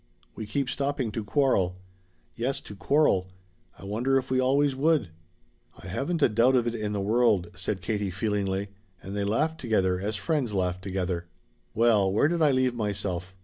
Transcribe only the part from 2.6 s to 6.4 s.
to quarrel. I wonder if we always would." "I haven't a